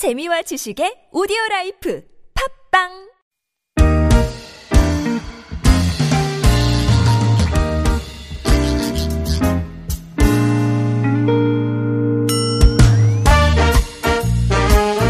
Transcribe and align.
재미와 0.00 0.40
지식의 0.40 1.12
오디오 1.12 1.36
라이프 1.50 2.02
팟빵 2.72 2.88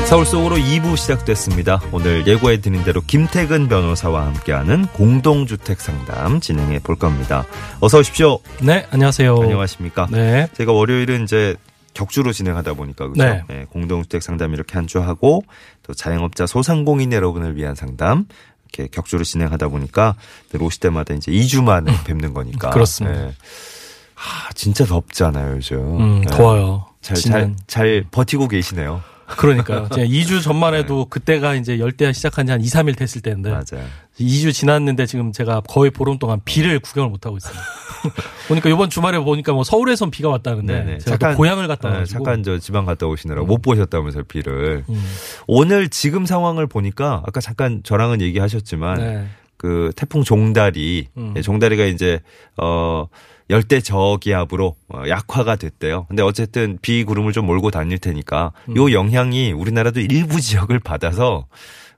서울 0.08 0.26
속으로 0.26 0.56
2부 0.56 0.96
시작됐습니다. 0.96 1.80
오늘 1.92 2.26
예고해드린 2.26 2.82
대로 2.82 3.00
김태근 3.00 3.68
변호사와 3.68 4.26
함께하는 4.26 4.86
공동주택 4.86 5.80
상담 5.80 6.40
진행해 6.40 6.80
볼 6.80 6.96
겁니다. 6.96 7.46
어서 7.78 8.00
오십시오. 8.00 8.40
네, 8.60 8.88
안녕하세요. 8.90 9.36
안녕하십니까. 9.40 10.08
네. 10.10 10.48
제가 10.54 10.72
월요일은 10.72 11.22
이제 11.22 11.54
격주로 12.00 12.32
진행하다 12.32 12.72
보니까 12.74 13.08
그죠? 13.08 13.22
네. 13.22 13.42
네, 13.48 13.66
공동주택 13.70 14.22
상담 14.22 14.54
이렇게 14.54 14.74
한 14.74 14.86
주 14.86 15.00
하고 15.00 15.42
또 15.82 15.92
자영업자 15.92 16.46
소상공인 16.46 17.12
여러분을 17.12 17.54
위한 17.56 17.74
상담 17.74 18.24
이렇게 18.72 18.88
격주로 18.90 19.22
진행하다 19.24 19.68
보니까 19.68 20.14
늘 20.50 20.62
오실 20.62 20.80
때마다 20.80 21.12
이제 21.14 21.30
2주 21.30 21.62
만에 21.62 21.92
뵙는 22.04 22.32
거니까. 22.32 22.68
음. 22.68 22.72
그렇습니다. 22.72 23.18
네. 23.20 23.32
아, 24.16 24.52
진짜 24.54 24.84
덥잖아요, 24.86 25.56
요즘. 25.56 25.78
음, 26.00 26.20
네. 26.22 26.30
더워요. 26.30 26.86
잘, 27.02 27.16
잘, 27.16 27.54
잘 27.66 28.04
버티고 28.10 28.48
계시네요. 28.48 29.02
그러니까요. 29.36 29.88
제가 29.94 30.06
2주 30.08 30.42
전만 30.42 30.74
해도 30.74 31.06
그때가 31.06 31.54
이제 31.54 31.78
열대야 31.78 32.12
시작한 32.12 32.46
지 32.46 32.52
한 32.52 32.60
2, 32.60 32.64
3일 32.66 32.96
됐을 32.96 33.20
때인데 33.20 33.50
맞아요. 33.50 33.86
2주 34.18 34.52
지났는데 34.52 35.06
지금 35.06 35.32
제가 35.32 35.60
거의 35.68 35.90
보름 35.90 36.18
동안 36.18 36.40
비를 36.44 36.78
구경을 36.80 37.10
못 37.10 37.24
하고 37.26 37.36
있어요. 37.36 37.54
보니까 38.48 38.68
이번 38.70 38.90
주말에 38.90 39.18
보니까 39.18 39.52
뭐 39.52 39.62
서울에선 39.64 40.10
비가 40.10 40.28
왔다는데 40.30 40.72
네네. 40.84 40.98
제가 40.98 41.30
또 41.32 41.36
고향을 41.36 41.68
갔다 41.68 41.88
네, 41.88 41.94
와가지고 41.94 42.18
잠깐 42.18 42.42
저 42.42 42.58
지방 42.58 42.84
갔다 42.86 43.06
오시느라 43.06 43.42
못 43.42 43.62
보셨다면서 43.62 44.22
비를. 44.24 44.84
음, 44.88 45.04
오늘 45.46 45.88
지금 45.88 46.26
상황을 46.26 46.66
보니까 46.66 47.22
아까 47.26 47.40
잠깐 47.40 47.82
저랑은 47.84 48.20
얘기하셨지만 48.20 48.98
네. 48.98 49.26
그 49.60 49.92
태풍 49.94 50.24
종다리, 50.24 51.08
음. 51.18 51.34
예, 51.36 51.42
종다리가 51.42 51.84
이제 51.84 52.20
어 52.56 53.08
열대 53.50 53.80
저기압으로 53.80 54.74
어, 54.88 55.02
약화가 55.06 55.56
됐대요. 55.56 56.06
근데 56.08 56.22
어쨌든 56.22 56.78
비 56.80 57.04
구름을 57.04 57.32
좀 57.32 57.44
몰고 57.44 57.70
다닐 57.70 57.98
테니까 57.98 58.52
음. 58.70 58.76
요 58.78 58.90
영향이 58.90 59.52
우리나라도 59.52 60.00
일부 60.00 60.40
지역을 60.40 60.78
받아서 60.78 61.46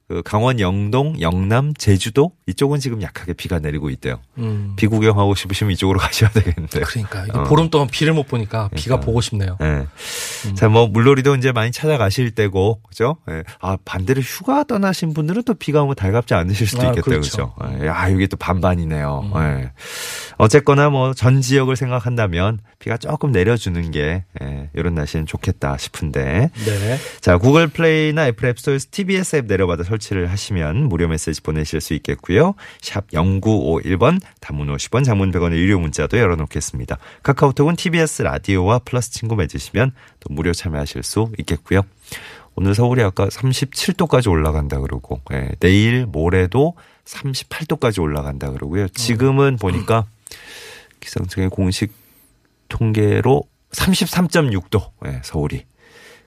그 0.08 0.22
강원 0.24 0.60
영동, 0.60 1.18
영남, 1.20 1.72
제주도 1.74 2.32
이쪽은 2.46 2.80
지금 2.80 3.02
약하게 3.02 3.32
비가 3.32 3.58
내리고 3.58 3.88
있대요. 3.90 4.20
음. 4.38 4.74
비 4.76 4.86
구경하고 4.86 5.34
싶으시면 5.34 5.72
이쪽으로 5.72 5.98
가셔야 6.00 6.30
되겠는데요. 6.30 6.84
그러니까 6.86 7.26
어. 7.32 7.44
보름 7.44 7.70
동안 7.70 7.88
비를 7.88 8.12
못 8.12 8.26
보니까 8.26 8.68
비가 8.74 8.96
그러니까. 8.96 9.06
보고 9.06 9.20
싶네요. 9.20 9.56
예. 9.62 9.86
자, 10.54 10.68
뭐, 10.68 10.86
물놀이도 10.88 11.36
이제 11.36 11.52
많이 11.52 11.72
찾아가실 11.72 12.32
때고, 12.32 12.80
그죠? 12.88 13.16
예. 13.30 13.42
아, 13.60 13.76
반대로 13.84 14.20
휴가 14.20 14.64
떠나신 14.64 15.14
분들은 15.14 15.44
또 15.44 15.54
비가 15.54 15.82
오면 15.82 15.94
달갑지 15.94 16.34
않으실 16.34 16.66
수도 16.66 16.82
아, 16.82 16.86
있겠다, 16.86 17.02
그렇죠. 17.02 17.54
그죠? 17.54 17.84
예. 17.84 17.88
아, 17.88 18.08
이게 18.08 18.26
또 18.26 18.36
반반이네요. 18.36 19.30
음. 19.34 19.40
예. 19.40 19.72
어쨌거나 20.42 20.90
뭐, 20.90 21.14
전 21.14 21.40
지역을 21.40 21.76
생각한다면 21.76 22.58
비가 22.80 22.96
조금 22.96 23.30
내려주는 23.30 23.92
게, 23.92 24.24
예, 24.42 24.70
이런 24.74 24.96
날씨는 24.96 25.24
좋겠다 25.24 25.76
싶은데. 25.76 26.50
네. 26.52 26.98
자, 27.20 27.38
구글 27.38 27.68
플레이나 27.68 28.26
애플 28.26 28.48
앱스토어에서 28.48 28.88
TBS 28.90 29.36
앱 29.36 29.44
내려받아 29.46 29.84
설치를 29.84 30.28
하시면 30.32 30.88
무료 30.88 31.06
메시지 31.06 31.40
보내실 31.40 31.80
수 31.80 31.94
있겠고요. 31.94 32.56
샵 32.80 33.06
0951번, 33.12 34.20
단문 34.40 34.66
50원, 34.66 35.04
장문 35.04 35.30
100원의 35.30 35.58
유료 35.58 35.78
문자도 35.78 36.18
열어놓겠습니다. 36.18 36.98
카카오톡은 37.22 37.76
TBS 37.76 38.22
라디오와 38.22 38.80
플러스 38.80 39.12
친구 39.12 39.36
맺으시면 39.36 39.92
또 40.18 40.34
무료 40.34 40.52
참여하실 40.52 41.04
수 41.04 41.30
있겠고요. 41.38 41.82
오늘 42.56 42.74
서울이 42.74 43.00
아까 43.04 43.28
37도까지 43.28 44.28
올라간다 44.28 44.80
그러고, 44.80 45.20
예, 45.32 45.50
내일 45.60 46.04
모레도 46.06 46.74
38도까지 47.04 48.02
올라간다 48.02 48.50
그러고요. 48.50 48.88
지금은 48.88 49.56
보니까 49.56 50.06
기상청의 51.00 51.50
공식 51.50 51.92
통계로 52.68 53.42
33.6도, 53.72 54.90
예, 55.06 55.20
서울이. 55.24 55.64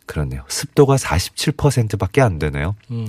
그렇네요. 0.05 0.43
습도가 0.47 0.95
47%밖에 0.97 2.21
안 2.21 2.37
되네요. 2.39 2.75
음. 2.91 3.07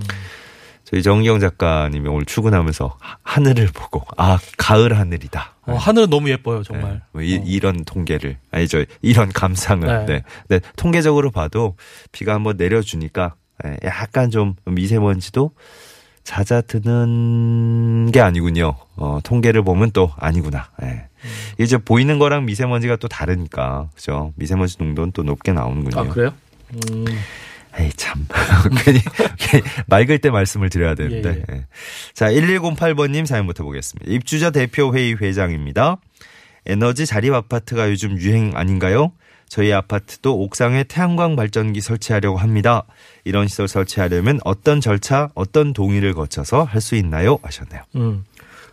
저희 0.85 1.03
정기영 1.03 1.41
작가님이 1.41 2.09
오늘 2.09 2.25
출근하면서 2.27 2.97
하- 3.01 3.17
하늘을 3.25 3.67
보고 3.75 4.03
아 4.17 4.39
가을 4.57 4.97
하늘이다. 4.97 5.57
어, 5.63 5.75
하늘은 5.75 6.09
너무 6.11 6.31
예뻐요, 6.31 6.63
정말. 6.63 6.93
네. 6.93 7.01
뭐 7.13 7.23
이, 7.23 7.37
어. 7.37 7.43
이런 7.45 7.85
통계를 7.85 8.39
아니 8.53 8.69
저 8.69 8.85
이런 9.03 9.31
감상을 9.33 9.87
네. 9.87 10.07
네. 10.07 10.23
네. 10.49 10.61
통계적으로 10.77 11.33
봐도 11.33 11.77
비가 12.13 12.35
한번 12.35 12.57
내려주니까 12.57 13.35
예, 13.67 13.77
약간 13.85 14.31
좀 14.31 14.55
미세먼지도 14.65 15.51
잦아드는 16.27 18.11
게 18.13 18.21
아니군요. 18.21 18.75
어, 18.97 19.21
통계를 19.23 19.63
보면 19.63 19.93
또 19.93 20.13
아니구나. 20.19 20.69
예. 20.83 20.87
음. 20.87 21.31
이제 21.59 21.79
보이는 21.79 22.19
거랑 22.19 22.45
미세먼지가 22.45 22.97
또 22.97 23.07
다르니까 23.07 23.89
그죠? 23.95 24.33
미세먼지 24.35 24.77
농도는 24.79 25.13
또 25.13 25.23
높게 25.23 25.53
나오는군요. 25.53 26.01
아, 26.01 26.05
그래요? 26.13 26.35
음. 26.91 27.05
에이 27.79 27.91
참 27.95 28.27
괜히, 28.85 29.01
괜히 29.39 29.63
맑을 29.87 30.19
때 30.19 30.31
말씀을 30.31 30.71
드려야 30.71 30.95
되는데 30.95 31.45
예, 31.51 31.55
예. 31.55 31.67
자 32.15 32.31
1108번님 32.31 33.27
사연부터 33.27 33.65
보겠습니다 33.65 34.11
입주자 34.11 34.49
대표회의 34.49 35.19
회장입니다 35.21 35.99
에너지 36.65 37.05
자립 37.05 37.35
아파트가 37.35 37.91
요즘 37.91 38.19
유행 38.19 38.53
아닌가요? 38.55 39.13
저희 39.49 39.73
아파트도 39.73 40.39
옥상에 40.43 40.85
태양광 40.85 41.37
발전기 41.37 41.81
설치하려고 41.81 42.37
합니다 42.39 42.85
이런 43.25 43.49
시설 43.49 43.69
설치하려면 43.69 44.41
어떤 44.45 44.81
절차 44.81 45.31
어떤 45.35 45.73
동의를 45.73 46.15
거쳐서 46.15 46.65
할 46.65 46.81
수 46.81 46.95
있나요? 46.97 47.39
하셨네요 47.43 47.83
음. 47.97 48.25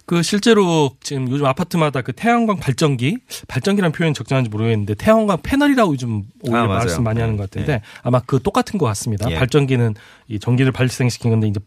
그 0.06 0.22
실제로 0.22 0.91
지금 1.01 1.29
요즘 1.29 1.45
아파트마다 1.45 2.01
그 2.01 2.12
태양광 2.12 2.57
발전기, 2.57 3.17
발전기라는 3.47 3.94
표현이 3.94 4.13
적절한지 4.13 4.50
모르겠는데 4.50 4.95
태양광 4.95 5.38
패널이라고 5.41 5.94
요즘 5.94 6.23
오히려 6.41 6.63
아. 6.63 6.67
말씀 6.67 7.03
많이 7.03 7.22
하는 7.22 7.35
네, 7.35 7.38
것 7.38 7.50
같은데 7.50 7.81
아마 8.01 8.19
그 8.19 8.41
똑같은 8.41 8.78
것 8.78 8.85
같습니다. 8.88 9.31
예. 9.31 9.35
발전기는 9.35 9.95
이 10.28 10.39
전기를 10.39 10.73
발생시킨 10.73 11.31
건데 11.31 11.47
이제 11.47 11.59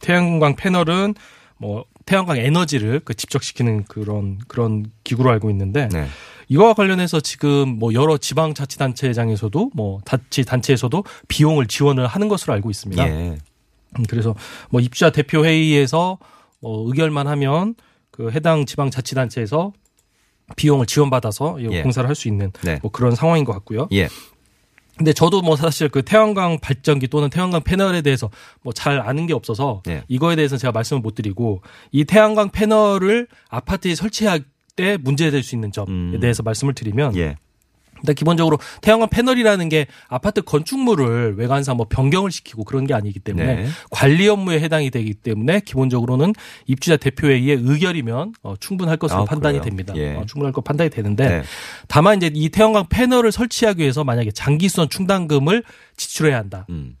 태양광 0.00 0.56
패널은 0.56 1.14
뭐 1.56 1.84
태양광 2.04 2.36
에너지를 2.36 3.00
그 3.04 3.14
집적시키는 3.14 3.84
그런 3.84 4.38
그런 4.48 4.86
기구로 5.04 5.30
알고 5.30 5.48
있는데 5.50 5.88
네. 5.92 6.06
이거와 6.48 6.74
관련해서 6.74 7.20
지금 7.20 7.78
뭐 7.78 7.94
여러 7.94 8.16
지방 8.18 8.54
자치단체장에서도 8.54 9.70
뭐 9.74 10.00
자치 10.04 10.44
단체에서도 10.44 11.04
비용을 11.28 11.66
지원을 11.66 12.06
하는 12.06 12.28
것으로 12.28 12.52
알고 12.54 12.70
있습니다. 12.70 13.06
예. 13.08 13.10
음, 13.98 14.04
그래서 14.08 14.34
뭐 14.70 14.80
입주자 14.80 15.10
대표 15.10 15.44
회의에서 15.44 16.18
뭐 16.60 16.86
의결만 16.88 17.26
하면 17.28 17.74
그 18.10 18.30
해당 18.30 18.66
지방 18.66 18.90
자치단체에서 18.90 19.72
비용을 20.56 20.86
지원받아서 20.86 21.60
이 21.60 21.68
예. 21.70 21.82
공사를 21.82 22.06
할 22.08 22.14
수 22.14 22.28
있는 22.28 22.52
네. 22.62 22.78
뭐 22.82 22.90
그런 22.90 23.14
상황인 23.14 23.44
것 23.44 23.52
같고요. 23.52 23.88
예. 23.92 24.08
근데 24.96 25.12
저도 25.12 25.42
뭐 25.42 25.56
사실 25.56 25.88
그 25.88 26.02
태양광 26.02 26.60
발전기 26.60 27.08
또는 27.08 27.28
태양광 27.28 27.62
패널에 27.64 28.00
대해서 28.02 28.30
뭐 28.62 28.72
잘 28.72 29.00
아는 29.00 29.26
게 29.26 29.32
없어서 29.32 29.82
예. 29.88 30.04
이거에 30.06 30.36
대해서 30.36 30.56
제가 30.56 30.70
말씀을 30.70 31.02
못 31.02 31.16
드리고 31.16 31.62
이 31.90 32.04
태양광 32.04 32.50
패널을 32.50 33.26
아파트에 33.48 33.94
설치할 33.96 34.44
때 34.76 34.96
문제될 34.96 35.42
수 35.42 35.54
있는 35.54 35.72
점에 35.72 35.86
음. 35.88 36.18
대해서 36.20 36.42
말씀을 36.42 36.74
드리면 36.74 37.16
예. 37.16 37.36
일단 38.04 38.14
기본적으로 38.14 38.58
태양광 38.82 39.08
패널이라는 39.08 39.68
게 39.70 39.86
아파트 40.08 40.42
건축물을 40.42 41.36
외관상 41.38 41.76
뭐 41.78 41.86
변경을 41.88 42.30
시키고 42.30 42.64
그런 42.64 42.86
게 42.86 42.92
아니기 42.92 43.18
때문에 43.18 43.54
네. 43.54 43.66
관리 43.90 44.28
업무에 44.28 44.60
해당이 44.60 44.90
되기 44.90 45.14
때문에 45.14 45.60
기본적으로는 45.60 46.34
입주자 46.66 46.98
대표회의의 46.98 47.60
의결이면 47.62 48.34
어, 48.42 48.54
충분할 48.60 48.98
것으로 48.98 49.22
아, 49.22 49.24
판단이 49.24 49.58
그래요? 49.58 49.64
됩니다. 49.64 49.94
예. 49.96 50.16
어, 50.16 50.24
충분할 50.26 50.52
것 50.52 50.62
판단이 50.64 50.90
되는데 50.90 51.28
네. 51.28 51.42
다만 51.88 52.18
이제 52.18 52.30
이 52.34 52.50
태양광 52.50 52.86
패널을 52.88 53.32
설치하기 53.32 53.80
위해서 53.80 54.04
만약에 54.04 54.32
장기수선 54.32 54.90
충당금을 54.90 55.62
지출해야 55.96 56.36
한다. 56.36 56.66
음. 56.68 56.96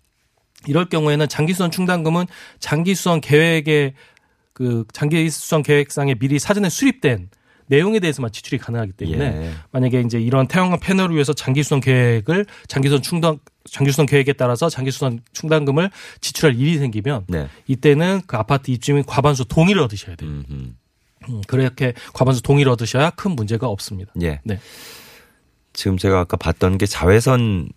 이럴 0.66 0.86
경우에는 0.86 1.28
장기수선 1.28 1.70
충당금은 1.70 2.24
장기수선 2.60 3.20
계획에 3.20 3.92
그 4.54 4.84
장기수선 4.92 5.62
계획상에 5.62 6.14
미리 6.14 6.38
사전에 6.38 6.70
수립된 6.70 7.28
내용에 7.66 8.00
대해서만 8.00 8.32
지출이 8.32 8.58
가능하기 8.58 8.92
때문에 8.92 9.24
예. 9.24 9.50
만약에 9.72 10.00
이제 10.00 10.20
이런 10.20 10.46
태양광 10.48 10.80
패널을 10.80 11.14
위해서 11.14 11.32
장기수선 11.32 11.80
계획을 11.80 12.46
장기수선 12.68 13.02
충당 13.02 13.38
장기수선 13.70 14.06
계획에 14.06 14.34
따라서 14.34 14.68
장기수선 14.68 15.20
충당금을 15.32 15.90
지출할 16.20 16.58
일이 16.58 16.78
생기면 16.78 17.24
네. 17.28 17.48
이때는 17.66 18.22
그 18.26 18.36
아파트 18.36 18.70
입주민 18.70 19.04
과반수 19.04 19.46
동의를 19.46 19.82
얻으셔야 19.82 20.16
돼요. 20.16 20.30
음, 20.30 20.44
음. 20.50 20.76
음, 21.28 21.40
그렇게 21.46 21.94
과반수 22.12 22.42
동의를 22.42 22.70
얻으셔야 22.72 23.10
큰 23.10 23.32
문제가 23.32 23.66
없습니다. 23.68 24.12
예. 24.22 24.40
네. 24.44 24.60
지금 25.72 25.96
제가 25.96 26.20
아까 26.20 26.36
봤던 26.36 26.78
게 26.78 26.86
자외선 26.86 27.68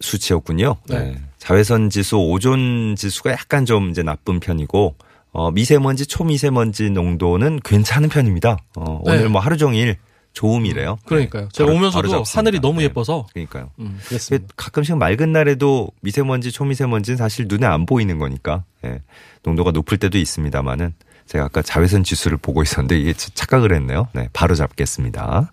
수치였군요. 0.00 0.76
네. 0.88 0.98
네. 0.98 1.22
자외선 1.38 1.90
지수, 1.90 2.16
오존 2.16 2.96
지수가 2.96 3.30
약간 3.30 3.66
좀 3.66 3.90
이제 3.90 4.02
나쁜 4.02 4.40
편이고, 4.40 4.96
어, 5.34 5.50
미세먼지, 5.50 6.06
초미세먼지 6.06 6.90
농도는 6.90 7.58
괜찮은 7.64 8.08
편입니다. 8.08 8.56
어, 8.76 9.00
네. 9.04 9.12
오늘 9.16 9.28
뭐 9.28 9.40
하루 9.40 9.56
종일 9.56 9.96
좋음이래요. 10.32 10.98
그러니까요. 11.06 11.42
네, 11.44 11.48
제가 11.52 11.66
바로- 11.66 11.76
오면서도 11.78 12.08
바로. 12.08 12.22
하늘이 12.24 12.60
너무 12.60 12.78
네. 12.78 12.84
예뻐서 12.84 13.26
그러니까요. 13.32 13.70
음, 13.80 13.98
그랬습니다. 14.06 14.46
가끔씩 14.56 14.96
맑은 14.96 15.32
날에도 15.32 15.88
미세먼지, 16.02 16.52
초미세먼지는 16.52 17.16
사실 17.16 17.46
눈에 17.48 17.66
안 17.66 17.84
보이는 17.84 18.16
거니까 18.18 18.64
예. 18.84 19.00
농도가 19.42 19.72
높을 19.72 19.98
때도 19.98 20.18
있습니다만은 20.18 20.94
제가 21.26 21.46
아까 21.46 21.62
자외선 21.62 22.04
지수를 22.04 22.36
보고 22.36 22.62
있었는데 22.62 22.98
이게 23.00 23.12
착각을 23.12 23.72
했네요. 23.74 24.08
네, 24.12 24.28
바로 24.32 24.54
잡겠습니다. 24.54 25.50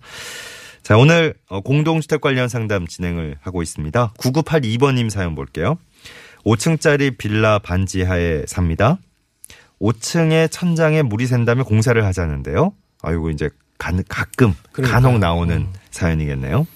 자, 0.83 0.97
오늘 0.97 1.33
어, 1.49 1.61
공동주택 1.61 2.21
관련 2.21 2.49
상담 2.49 2.85
진행을 2.87 3.37
하고 3.41 3.61
있습니다. 3.63 4.13
9982번님 4.17 5.09
사연 5.09 5.33
볼게요. 5.35 5.77
5층짜리 6.45 7.17
빌라 7.17 7.59
반지하에 7.59 8.43
삽니다. 8.47 8.97
5층에 9.81 10.49
천장에 10.51 11.01
물이 11.01 11.25
샌다며 11.25 11.63
공사를 11.63 12.03
하자는데요. 12.03 12.73
아이고 13.01 13.29
이제 13.31 13.49
간- 13.77 14.03
가끔 14.07 14.53
그러니까요. 14.71 15.01
간혹 15.01 15.19
나오는 15.19 15.55
음. 15.57 15.73
사연이겠네요. 15.89 16.67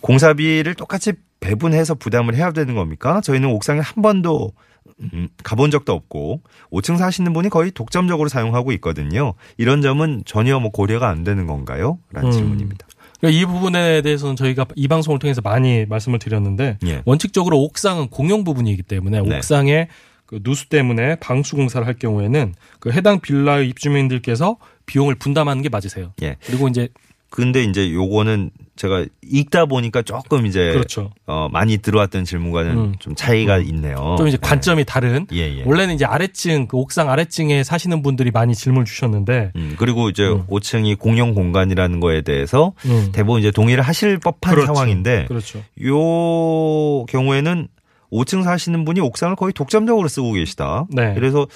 공사비를 0.00 0.74
똑같이 0.74 1.12
배분해서 1.40 1.94
부담을 1.94 2.34
해야 2.34 2.52
되는 2.52 2.74
겁니까? 2.74 3.20
저희는 3.22 3.48
옥상에 3.50 3.80
한 3.80 4.02
번도 4.02 4.52
음, 5.00 5.28
가본 5.42 5.70
적도 5.70 5.92
없고 5.92 6.42
5층 6.70 6.96
사시는 6.96 7.32
분이 7.32 7.48
거의 7.50 7.70
독점적으로 7.70 8.28
사용하고 8.28 8.72
있거든요. 8.72 9.34
이런 9.58 9.82
점은 9.82 10.22
전혀 10.26 10.58
뭐 10.60 10.70
고려가 10.70 11.08
안 11.08 11.24
되는 11.24 11.46
건가요? 11.46 11.98
라는 12.12 12.28
음. 12.28 12.32
질문입니다. 12.32 12.86
그러니까 13.20 13.40
이 13.40 13.44
부분에 13.46 14.02
대해서는 14.02 14.36
저희가 14.36 14.66
이 14.74 14.88
방송을 14.88 15.18
통해서 15.18 15.40
많이 15.40 15.86
말씀을 15.86 16.18
드렸는데 16.18 16.78
예. 16.86 17.02
원칙적으로 17.04 17.58
옥상은 17.62 18.08
공용 18.08 18.44
부분이기 18.44 18.82
때문에 18.82 19.22
네. 19.22 19.36
옥상에 19.36 19.88
그 20.26 20.42
누수 20.42 20.68
때문에 20.68 21.16
방수 21.16 21.56
공사를 21.56 21.86
할 21.86 21.94
경우에는 21.94 22.54
그 22.80 22.90
해당 22.90 23.20
빌라의 23.20 23.68
입주민들께서 23.68 24.56
비용을 24.86 25.14
분담하는 25.14 25.62
게 25.62 25.68
맞으세요. 25.68 26.12
예. 26.22 26.36
그리고 26.44 26.68
이제 26.68 26.88
근데 27.30 27.64
이제 27.64 27.92
요거는 27.92 28.50
제가 28.76 29.04
읽다 29.22 29.66
보니까 29.66 30.02
조금 30.02 30.46
이제 30.46 30.72
그렇죠. 30.72 31.10
어, 31.26 31.48
많이 31.50 31.78
들어왔던 31.78 32.24
질문과는 32.24 32.70
음. 32.76 32.94
좀 32.98 33.14
차이가 33.14 33.58
있네요. 33.58 34.16
좀 34.18 34.28
이제 34.28 34.36
네. 34.36 34.46
관점이 34.46 34.84
다른 34.84 35.26
예, 35.32 35.58
예. 35.58 35.62
원래는 35.64 35.94
이제 35.94 36.04
아래층 36.04 36.66
그 36.66 36.76
옥상 36.76 37.10
아래층에 37.10 37.64
사시는 37.64 38.02
분들이 38.02 38.30
많이 38.30 38.54
질문을 38.54 38.84
주셨는데 38.84 39.52
음, 39.56 39.74
그리고 39.78 40.08
이제 40.08 40.26
음. 40.28 40.46
5층이 40.46 40.98
공용 40.98 41.34
공간이라는 41.34 42.00
거에 42.00 42.22
대해서 42.22 42.74
음. 42.84 43.10
대부분 43.12 43.40
이제 43.40 43.50
동의를 43.50 43.82
하실 43.82 44.18
법한 44.18 44.54
그렇죠. 44.54 44.74
상황인데 44.74 45.26
그렇죠. 45.26 45.62
요 45.84 47.04
경우에는 47.06 47.68
5층 48.12 48.44
사시는 48.44 48.84
분이 48.84 49.00
옥상을 49.00 49.34
거의 49.36 49.52
독점적으로 49.52 50.08
쓰고 50.08 50.32
계시다. 50.32 50.86
네. 50.90 51.14
그래서 51.14 51.46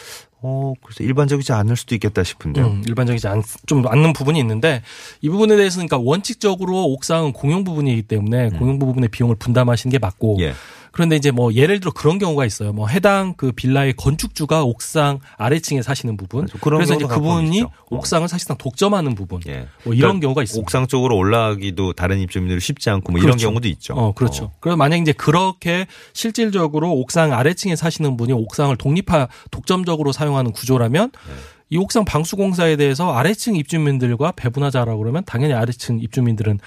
어 0.43 0.73
그래서 0.83 1.05
일반적이지 1.05 1.53
않을 1.53 1.77
수도 1.77 1.95
있겠다 1.95 2.25
싶은데요. 2.25 2.67
음, 2.67 2.83
일반적이지 2.87 3.29
않, 3.29 3.43
좀 3.67 3.87
않는 3.87 4.15
부분이 4.15 4.39
있는데 4.41 4.83
이 5.21 5.29
부분에 5.29 5.57
대해서는 5.57 5.87
그러니까 5.87 6.09
원칙적으로 6.09 6.85
옥상은 6.85 7.33
공용 7.33 7.63
부분이기 7.65 8.03
때문에 8.03 8.49
공용 8.51 8.79
부분의 8.79 9.11
비용을 9.11 9.37
분담하시는 9.37 9.93
게 9.93 9.99
맞고 9.99 10.37
음. 10.37 10.41
예. 10.41 10.55
그런데 10.93 11.17
이제 11.17 11.31
뭐 11.31 11.53
예를 11.53 11.81
들어 11.81 11.93
그런 11.93 12.19
경우가 12.19 12.47
있어요. 12.47 12.73
뭐 12.73 12.89
해당 12.89 13.35
그 13.37 13.53
빌라의 13.53 13.95
건축주가 13.95 14.65
옥상 14.65 15.21
아래층에 15.37 15.83
사시는 15.83 16.17
부분. 16.17 16.47
그런 16.61 16.79
그래서 16.79 16.95
이제 16.95 17.07
그분이. 17.07 17.63
어. 17.63 17.71
옥상을 17.91 18.27
사실상 18.29 18.57
독점하는 18.57 19.15
부분. 19.15 19.41
예. 19.49 19.67
뭐 19.85 19.95
이런 19.95 20.21
그러니까 20.21 20.21
경우가 20.21 20.43
있습니다. 20.45 20.63
옥상 20.63 20.87
쪽으로 20.87 21.17
올라가기도 21.17 21.93
다른 21.93 22.21
입주민들이 22.21 22.61
쉽지 22.61 22.89
않고 22.91 23.13
뭐 23.13 23.19
이런 23.19 23.33
그렇죠. 23.33 23.49
경우도 23.49 23.69
있죠. 23.69 23.95
어, 23.95 24.13
그렇죠. 24.13 24.53
그래서 24.61 24.77
만약 24.77 24.97
이제 24.99 25.13
그렇게 25.13 25.87
실질적으로 26.13 26.93
옥상 26.93 27.33
아래층에 27.33 27.77
사시는 27.77 28.17
분이 28.17 28.33
옥상을 28.33 28.75
독립화 28.77 29.29
독점적으로 29.51 30.13
사용하는 30.13 30.53
구조라면 30.53 31.11
네. 31.11 31.35
이 31.73 31.77
옥상 31.77 32.05
방수 32.05 32.37
공사에 32.37 32.77
대해서 32.77 33.13
아래층 33.13 33.55
입주민들과 33.55 34.33
배분하자라고 34.33 34.99
그러면 34.99 35.23
당연히 35.25 35.55
아래층 35.55 36.01
입주민들은 36.01 36.59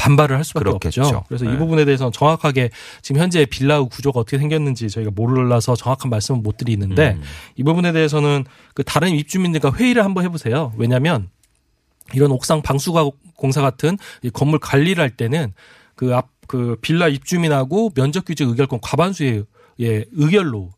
반발을 0.00 0.36
할 0.36 0.44
수밖에 0.44 0.64
그렇겠죠. 0.64 1.02
없죠. 1.02 1.24
그래서 1.28 1.44
네. 1.44 1.54
이 1.54 1.58
부분에 1.58 1.84
대해서는 1.84 2.12
정확하게 2.12 2.70
지금 3.02 3.20
현재 3.20 3.44
빌라 3.46 3.82
구조가 3.82 4.20
어떻게 4.20 4.38
생겼는지 4.38 4.88
저희가 4.88 5.10
몰라서 5.14 5.76
정확한 5.76 6.10
말씀은 6.10 6.42
못 6.42 6.56
드리는데 6.56 7.16
음. 7.18 7.22
이 7.56 7.62
부분에 7.62 7.92
대해서는 7.92 8.44
그 8.74 8.82
다른 8.82 9.10
입주민들과 9.10 9.72
회의를 9.72 10.04
한번 10.04 10.24
해보세요. 10.24 10.72
왜냐하면 10.76 11.28
이런 12.14 12.30
옥상 12.32 12.62
방수가 12.62 13.10
공사 13.36 13.60
같은 13.60 13.96
이 14.22 14.30
건물 14.30 14.58
관리를 14.58 15.02
할 15.02 15.10
때는 15.10 15.52
그 15.94 16.14
앞 16.14 16.40
그 16.50 16.76
빌라 16.80 17.06
입주민하고 17.06 17.92
면적 17.94 18.24
규제 18.24 18.44
의결권 18.44 18.80
과반수의 18.82 19.44
예, 19.82 20.04
의결로 20.10 20.70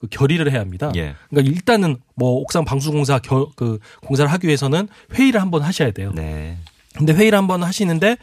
그 0.00 0.06
결의를 0.06 0.50
해야 0.50 0.60
합니다. 0.60 0.90
예. 0.96 1.14
그러니까 1.28 1.54
일단은 1.54 1.98
뭐 2.14 2.30
옥상 2.40 2.64
방수 2.64 2.92
공사 2.92 3.18
겨, 3.18 3.50
그 3.54 3.78
공사를 4.00 4.32
하기 4.32 4.46
위해서는 4.46 4.88
회의를 5.12 5.42
한번 5.42 5.60
하셔야 5.60 5.90
돼요. 5.90 6.12
네. 6.14 6.56
근데 6.96 7.12
회의를 7.12 7.36
한번 7.36 7.62
하시는데 7.62 8.16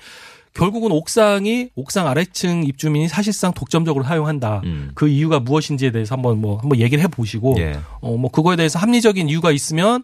결국은 0.55 0.91
옥상이 0.91 1.69
옥상 1.75 2.07
아래층 2.07 2.63
입주민이 2.63 3.09
사실상 3.09 3.53
독점적으로 3.53 4.05
사용한다. 4.05 4.61
음. 4.63 4.91
그 4.95 5.07
이유가 5.07 5.39
무엇인지에 5.39 5.91
대해서 5.91 6.15
한번 6.15 6.39
뭐 6.39 6.57
한번 6.57 6.79
얘기를 6.79 7.03
해 7.03 7.07
보시고 7.07 7.55
예. 7.59 7.77
어뭐 7.99 8.31
그거에 8.31 8.55
대해서 8.55 8.79
합리적인 8.79 9.29
이유가 9.29 9.51
있으면 9.51 10.01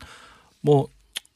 뭐 0.61 0.87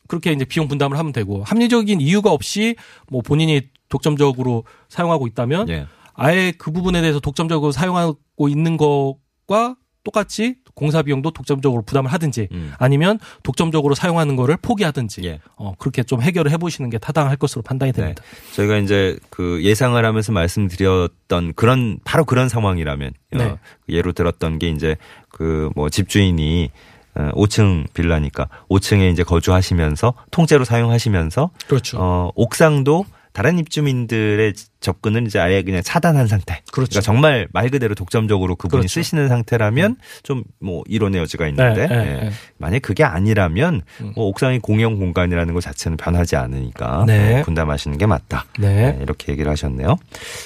그렇게 0.07 0.33
이제 0.33 0.43
비용 0.43 0.67
분담을 0.67 0.99
하면 0.99 1.13
되고 1.13 1.43
합리적인 1.43 2.01
이유가 2.01 2.31
없이 2.31 2.75
뭐 3.09 3.21
본인이 3.21 3.61
독점적으로 3.87 4.65
사용하고 4.89 5.27
있다면 5.27 5.69
예. 5.69 5.87
아예 6.13 6.51
그 6.57 6.71
부분에 6.71 6.99
대해서 7.01 7.21
독점적으로 7.21 7.71
사용하고 7.71 8.49
있는 8.49 8.75
것과 8.75 9.77
똑같이 10.03 10.55
공사 10.75 11.01
비용도 11.01 11.31
독점적으로 11.31 11.81
부담을 11.81 12.11
하든지 12.13 12.49
음. 12.51 12.73
아니면 12.77 13.17
독점적으로 13.43 13.95
사용하는 13.95 14.35
거를 14.35 14.57
포기하든지 14.61 15.21
예. 15.25 15.39
어 15.55 15.73
그렇게 15.79 16.03
좀 16.03 16.21
해결을 16.21 16.51
해 16.51 16.57
보시는 16.57 16.89
게 16.89 16.97
타당할 16.97 17.37
것으로 17.37 17.61
판단이 17.61 17.91
네. 17.93 18.01
됩니다. 18.01 18.23
저희가 18.53 18.77
이제 18.77 19.17
그 19.29 19.63
예상을 19.63 20.03
하면서 20.03 20.31
말씀드렸던 20.31 21.53
그런 21.55 21.99
바로 22.03 22.25
그런 22.25 22.49
상황이라면 22.49 23.11
네. 23.31 23.43
어, 23.43 23.57
예로 23.89 24.11
들었던 24.11 24.59
게 24.59 24.69
이제 24.69 24.95
그 25.29 25.55
뭐 25.75 25.89
집주인이 25.89 26.69
어, 27.15 27.31
5층 27.33 27.85
빌라니까 27.93 28.49
5층에 28.69 29.11
이제 29.11 29.23
거주하시면서 29.23 30.13
통째로 30.31 30.65
사용하시면서 30.65 31.49
그렇죠. 31.67 31.97
어, 31.99 32.31
옥상도 32.35 33.05
다른 33.35 33.59
입주민들의 33.59 34.53
접근을 34.79 35.27
이제 35.27 35.39
아예 35.39 35.61
그냥 35.61 35.81
차단한 35.83 36.27
상태. 36.27 36.61
그렇죠. 36.71 36.89
그러니까 36.89 37.01
정말 37.01 37.47
말 37.51 37.69
그대로 37.69 37.93
독점적으로 37.93 38.55
그분이 38.55 38.81
그렇죠. 38.81 38.93
쓰시는 38.93 39.27
상태라면 39.27 39.97
좀 40.23 40.43
뭐 40.65 40.83
이론의 40.87 41.21
여지가 41.21 41.47
있는데 41.49 41.87
네, 41.87 41.95
네, 41.95 41.95
예. 41.95 42.23
네. 42.25 42.31
만약 42.57 42.81
그게 42.81 43.03
아니라면 43.03 43.81
음. 44.01 44.13
뭐 44.15 44.25
옥상이 44.25 44.59
공용 44.59 44.97
공간이라는 44.97 45.53
것 45.53 45.61
자체는 45.61 45.97
변하지 45.97 46.35
않으니까 46.35 47.03
네. 47.05 47.39
어, 47.39 47.43
분담하시는 47.43 47.97
게 47.97 48.05
맞다. 48.05 48.45
네. 48.57 48.91
네, 48.91 48.99
이렇게 49.01 49.31
얘기를 49.31 49.51
하셨네요. 49.51 49.95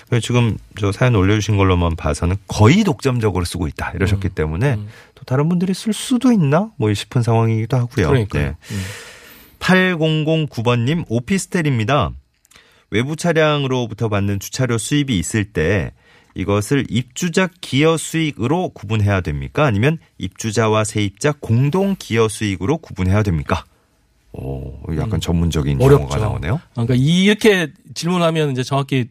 그리고 0.09 0.19
지금 0.19 0.57
저 0.77 0.91
사연 0.91 1.15
올려주신 1.15 1.57
걸로만 1.57 1.95
봐서는 1.95 2.35
거의 2.47 2.83
독점적으로 2.83 3.45
쓰고 3.45 3.67
있다 3.67 3.91
이러셨기 3.95 4.29
때문에 4.29 4.73
음. 4.73 4.87
또 5.15 5.23
다른 5.23 5.47
분들이 5.47 5.73
쓸 5.73 5.93
수도 5.93 6.31
있나 6.31 6.71
뭐 6.77 6.93
싶은 6.93 7.21
상황이기도 7.21 7.77
하고요. 7.77 8.07
그러니까 8.09 8.39
네. 8.39 8.45
요 8.47 8.55
음. 8.71 8.83
8009번님 9.59 11.05
오피스텔입니다. 11.07 12.11
외부 12.91 13.15
차량으로부터 13.15 14.09
받는 14.09 14.39
주차료 14.39 14.77
수입이 14.77 15.17
있을 15.19 15.45
때 15.45 15.91
이것을 16.35 16.85
입주자 16.89 17.49
기여 17.61 17.97
수익으로 17.97 18.69
구분해야 18.69 19.21
됩니까? 19.21 19.65
아니면 19.65 19.97
입주자와 20.17 20.83
세입자 20.83 21.33
공동 21.39 21.95
기여 21.97 22.27
수익으로 22.29 22.77
구분해야 22.77 23.23
됩니까? 23.23 23.63
오, 24.31 24.73
약간 24.93 25.13
음. 25.13 25.19
전문적인 25.19 25.81
어렵죠. 25.81 26.03
용어가 26.03 26.17
나오네요. 26.17 26.61
그러니까 26.73 26.95
이렇게 26.95 27.71
질문하면 27.95 28.51
이제 28.51 28.63
정확히 28.63 29.05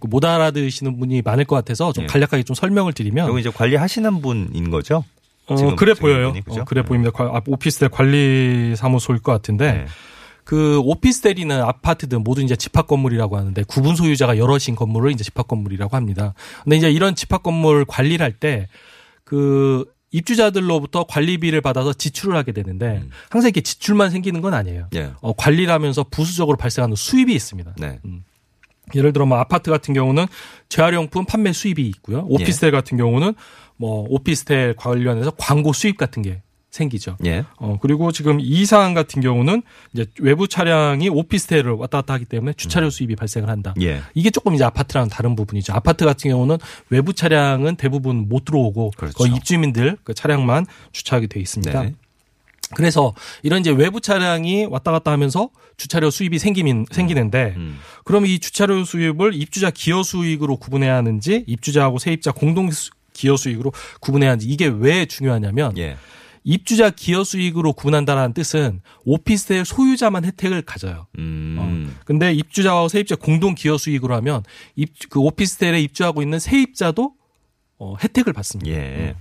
그못 0.00 0.24
알아들으시는 0.24 0.98
분이 0.98 1.22
많을 1.22 1.44
것 1.44 1.54
같아서 1.54 1.92
좀 1.92 2.04
예. 2.04 2.06
간략하게 2.08 2.42
좀 2.42 2.54
설명을 2.54 2.92
드리면 2.92 3.28
이거 3.28 3.38
이제 3.38 3.50
관리하시는 3.50 4.20
분인 4.20 4.70
거죠? 4.70 5.04
어, 5.46 5.76
그래 5.76 5.94
보여요. 5.94 6.30
분이, 6.32 6.42
그죠? 6.44 6.60
어, 6.62 6.64
그래 6.64 6.82
네. 6.82 6.88
보입니다. 6.88 7.12
관- 7.12 7.28
아, 7.28 7.40
오피스텔 7.46 7.88
관리 7.90 8.74
사무소일 8.76 9.20
것 9.20 9.30
같은데 9.32 9.72
네. 9.72 9.86
그 10.44 10.78
오피스텔이나 10.80 11.66
아파트든 11.66 12.22
모두 12.22 12.42
이제 12.42 12.54
집합 12.56 12.86
건물이라고 12.86 13.36
하는데 13.36 13.62
구분 13.64 13.96
소유자가 13.96 14.38
여럿인 14.38 14.76
건물을 14.76 15.10
이제 15.12 15.24
집합 15.24 15.48
건물이라고 15.48 15.96
합니다. 15.96 16.34
근데 16.62 16.76
이제 16.76 16.90
이런 16.90 17.14
집합 17.14 17.42
건물 17.42 17.84
관리를 17.86 18.24
할 18.24 18.34
때 18.38 18.68
그 19.24 19.84
입주자들로부터 20.12 21.04
관리비를 21.08 21.60
받아서 21.60 21.92
지출을 21.92 22.36
하게 22.36 22.52
되는데 22.52 22.98
음. 23.02 23.10
항상 23.30 23.48
이렇게 23.48 23.62
지출만 23.62 24.10
생기는 24.10 24.40
건 24.42 24.54
아니에요. 24.54 24.88
예. 24.94 25.10
어, 25.20 25.32
관리를 25.32 25.72
하면서 25.72 26.04
부수적으로 26.04 26.56
발생하는 26.56 26.94
수입이 26.94 27.34
있습니다. 27.34 27.74
네. 27.80 27.98
예를 28.94 29.12
들어 29.12 29.26
뭐 29.26 29.38
아파트 29.38 29.70
같은 29.70 29.92
경우는 29.92 30.26
재활용품 30.68 31.24
판매 31.24 31.52
수입이 31.52 31.82
있고요. 31.88 32.26
오피스텔 32.28 32.70
같은 32.70 32.96
경우는 32.96 33.34
뭐 33.76 34.06
오피스텔 34.08 34.76
관련해서 34.76 35.32
광고 35.36 35.72
수입 35.72 35.96
같은 35.96 36.22
게 36.22 36.42
생기죠. 36.74 37.16
예. 37.24 37.44
어 37.56 37.78
그리고 37.80 38.10
지금 38.10 38.38
이 38.40 38.66
사안 38.66 38.94
같은 38.94 39.22
경우는 39.22 39.62
이제 39.92 40.06
외부 40.18 40.48
차량이 40.48 41.08
오피스텔을 41.08 41.70
왔다 41.72 41.98
갔다 41.98 42.14
하기 42.14 42.24
때문에 42.24 42.52
주차료 42.54 42.90
수입이 42.90 43.14
발생을 43.14 43.48
한다. 43.48 43.74
예. 43.80 44.02
이게 44.14 44.30
조금 44.30 44.54
이제 44.54 44.64
아파트랑 44.64 45.08
다른 45.08 45.36
부분이죠. 45.36 45.72
아파트 45.72 46.04
같은 46.04 46.30
경우는 46.32 46.58
외부 46.90 47.12
차량은 47.12 47.76
대부분 47.76 48.28
못 48.28 48.44
들어오고 48.44 48.90
그렇죠. 48.96 49.16
거의 49.16 49.32
입주민들 49.36 49.96
그 50.02 50.14
차량만 50.14 50.66
주차하게 50.90 51.28
돼 51.28 51.38
있습니다. 51.40 51.80
네. 51.82 51.94
그래서 52.74 53.14
이런 53.44 53.60
이제 53.60 53.70
외부 53.70 54.00
차량이 54.00 54.64
왔다 54.64 54.90
갔다 54.90 55.12
하면서 55.12 55.50
주차료 55.76 56.10
수입이 56.10 56.40
생기min, 56.40 56.86
생기는데 56.90 57.54
음. 57.56 57.78
그럼 58.04 58.26
이 58.26 58.40
주차료 58.40 58.84
수입을 58.84 59.34
입주자 59.34 59.70
기여 59.70 60.02
수익으로 60.02 60.56
구분해야 60.56 60.96
하는지 60.96 61.44
입주자하고 61.46 61.98
세입자 62.00 62.32
공동 62.32 62.70
수- 62.72 62.90
기여 63.12 63.36
수익으로 63.36 63.72
구분해야 64.00 64.30
하는지 64.32 64.48
이게 64.48 64.66
왜 64.66 65.06
중요하냐면 65.06 65.78
예. 65.78 65.96
입주자 66.44 66.90
기여 66.90 67.24
수익으로 67.24 67.72
구분한다는 67.72 68.34
뜻은 68.34 68.82
오피스텔 69.04 69.64
소유자만 69.64 70.24
혜택을 70.26 70.62
가져요. 70.62 71.06
음. 71.18 71.96
근데 72.04 72.32
입주자와 72.34 72.88
세입자 72.88 73.16
공동 73.16 73.54
기여 73.54 73.78
수익으로 73.78 74.14
하면 74.16 74.42
입, 74.76 74.90
그 75.08 75.20
오피스텔에 75.20 75.80
입주하고 75.80 76.22
있는 76.22 76.38
세입자도 76.38 77.14
어, 77.78 77.96
혜택을 78.02 78.32
받습니다. 78.34 78.70
예. 78.70 79.16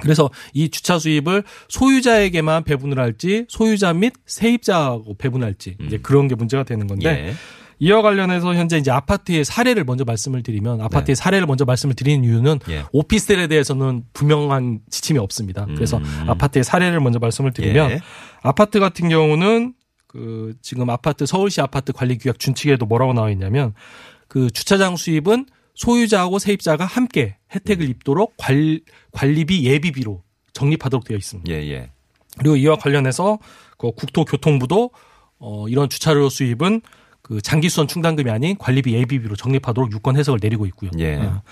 그래서 0.00 0.30
이 0.52 0.68
주차 0.68 0.98
수입을 0.98 1.42
소유자에게만 1.68 2.64
배분을 2.64 2.98
할지 2.98 3.46
소유자 3.48 3.92
및 3.92 4.12
세입자하고 4.26 5.16
배분할지 5.16 5.76
이제 5.86 5.98
그런 5.98 6.28
게 6.28 6.34
문제가 6.34 6.62
되는 6.62 6.86
건데 6.86 7.28
예. 7.28 7.34
이와 7.78 8.02
관련해서 8.02 8.54
현재 8.54 8.78
이제 8.78 8.90
아파트의 8.90 9.44
사례를 9.44 9.84
먼저 9.84 10.04
말씀을 10.04 10.42
드리면 10.42 10.80
아파트의 10.80 11.14
사례를 11.16 11.46
먼저 11.46 11.64
말씀을 11.64 11.94
드리는 11.94 12.24
이유는 12.24 12.60
네. 12.66 12.74
예. 12.76 12.84
오피스텔에 12.92 13.48
대해서는 13.48 14.04
분명한 14.12 14.80
지침이 14.90 15.18
없습니다. 15.18 15.66
그래서 15.66 15.98
음. 15.98 16.24
아파트의 16.28 16.64
사례를 16.64 17.00
먼저 17.00 17.18
말씀을 17.18 17.52
드리면 17.52 17.90
예. 17.90 18.00
아파트 18.42 18.80
같은 18.80 19.08
경우는 19.08 19.74
그 20.06 20.54
지금 20.62 20.88
아파트 20.88 21.26
서울시 21.26 21.60
아파트 21.60 21.92
관리 21.92 22.16
규약 22.16 22.38
준칙에도 22.38 22.86
뭐라고 22.86 23.12
나와 23.12 23.30
있냐면 23.30 23.74
그 24.28 24.50
주차장 24.50 24.96
수입은 24.96 25.46
소유자하고 25.74 26.38
세입자가 26.38 26.86
함께 26.86 27.36
혜택을 27.54 27.84
음. 27.84 27.90
입도록 27.90 28.34
관, 28.38 28.80
관리비 29.12 29.66
예비비로 29.66 30.22
적립하도록 30.54 31.04
되어 31.04 31.18
있습니다. 31.18 31.52
예, 31.52 31.56
예. 31.70 31.90
그리고 32.38 32.56
이와 32.56 32.76
관련해서 32.76 33.38
그 33.76 33.92
국토교통부도 33.92 34.90
어 35.38 35.68
이런 35.68 35.90
주차료 35.90 36.30
수입은 36.30 36.80
그 37.26 37.42
장기수선 37.42 37.88
충당금이 37.88 38.30
아닌 38.30 38.56
관리비 38.56 38.94
예비비로 38.94 39.34
적립하도록 39.34 39.90
유권 39.90 40.16
해석을 40.16 40.38
내리고 40.40 40.64
있고요. 40.66 40.92
예. 41.00 41.16
어. 41.16 41.42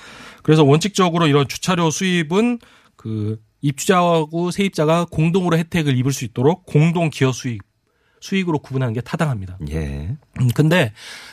그래서 0.44 0.62
원칙적으로 0.62 1.26
이런 1.26 1.48
주차료 1.48 1.90
수입은 1.90 2.60
그 2.94 3.40
입주자하고 3.60 4.52
세입자가 4.52 5.06
공동으로 5.10 5.58
혜택을 5.58 5.96
입을 5.98 6.12
수 6.12 6.24
있도록 6.24 6.64
공동 6.64 7.10
기여 7.10 7.32
수익 7.32 7.62
수익으로 8.20 8.60
구분하는 8.60 8.94
게 8.94 9.00
타당합니다. 9.00 9.58
예. 9.70 10.16
음, 10.40 10.48
근데 10.54 10.92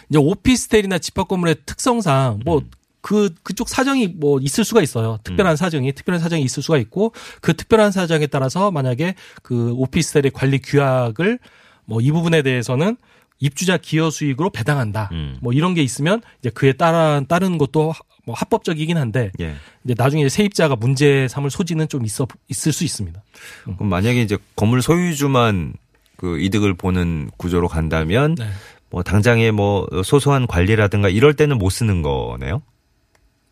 이제 0.10 0.18
오피스텔이나 0.18 0.98
집합 0.98 1.28
건물의 1.28 1.58
특성상 1.68 2.40
뭐그 2.44 3.36
그쪽 3.44 3.70
사정이 3.70 4.08
뭐 4.08 4.40
있을 4.40 4.66
수가 4.66 4.82
있어요. 4.82 5.20
특별한 5.24 5.56
사정이 5.56 5.94
특별한 5.94 6.20
사정이 6.20 6.42
있을 6.42 6.64
수가 6.64 6.80
있고 6.80 7.14
그 7.42 7.56
특별한 7.56 7.92
사정에 7.92 8.26
따라서 8.26 8.72
만약에 8.72 9.14
그 9.44 9.74
오피스텔의 9.74 10.32
관리 10.34 10.58
규약을 10.58 11.38
뭐 11.86 12.02
이 12.02 12.12
부분에 12.12 12.42
대해서는 12.42 12.98
입주자 13.42 13.78
기여 13.78 14.10
수익으로 14.10 14.50
배당한다. 14.52 15.10
음. 15.12 15.38
뭐 15.42 15.52
이런 15.52 15.74
게 15.74 15.82
있으면 15.84 16.22
이제 16.40 16.50
그에 16.52 16.72
따라 16.74 17.22
따르는 17.28 17.58
것도 17.58 17.92
하- 17.92 18.00
뭐 18.24 18.36
합법적이긴 18.36 18.98
한데 18.98 19.32
예. 19.42 19.56
이제 19.84 19.96
나중에 19.98 20.30
세입자가 20.30 20.76
문제 20.76 21.28
삼을 21.28 21.50
소지는 21.50 21.90
좀 21.90 22.06
있어 22.06 22.28
있을 22.50 22.72
수 22.72 22.84
있습니다. 22.84 23.22
그럼 23.64 23.90
만약에 23.90 24.22
이제 24.22 24.38
건물 24.56 24.82
소유주만 24.84 25.74
그 26.18 26.40
이득을 26.40 26.76
보는 26.76 27.32
구조로 27.38 27.68
간다면 27.68 28.36
네. 28.36 28.48
뭐 28.92 29.02
당장에 29.02 29.50
뭐 29.50 29.88
소소한 30.06 30.46
관리라든가 30.46 31.10
이럴 31.10 31.34
때는 31.34 31.58
못 31.58 31.72
쓰는 31.72 32.04
거네요. 32.04 32.62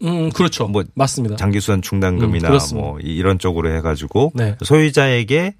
음, 0.03 0.29
그렇죠. 0.29 0.67
뭐 0.67 0.83
맞습니다. 0.93 1.35
장기수선 1.35 1.79
음, 1.79 1.81
충당금이나 1.81 2.47
그렇습니다. 2.47 2.87
뭐 2.87 2.99
이- 2.99 3.15
이런 3.15 3.39
쪽으로 3.39 3.73
해가지고 3.75 4.33
네. 4.35 4.55
소유자에게 4.63 5.55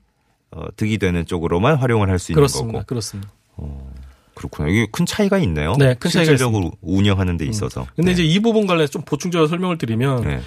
어, 0.52 0.66
득이 0.76 0.98
되는 1.00 1.26
쪽으로만 1.26 1.78
활용을 1.78 2.10
할 2.10 2.20
수 2.20 2.32
있는 2.32 2.36
그렇습니다. 2.42 2.80
거고. 2.80 2.86
그렇습니다. 2.86 3.32
그렇구나. 4.40 4.70
이게 4.70 4.88
큰 4.90 5.06
차이가 5.06 5.38
있네요. 5.40 5.76
네, 5.78 5.96
큰 5.96 6.10
차이가 6.10 6.24
실질적으로 6.24 6.72
운영하는 6.82 7.36
데 7.36 7.46
있어서. 7.46 7.86
근데 7.98 8.14
네. 8.14 8.14
이제 8.14 8.24
이 8.24 8.40
부분 8.40 8.68
관련해서 8.68 8.94
좀 8.94 9.02
보충적으로 9.02 9.50
설명을 9.50 9.78
드리면 9.78 10.24
네. 10.24 10.40